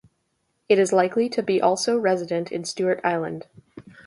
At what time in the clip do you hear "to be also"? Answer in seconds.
1.29-1.95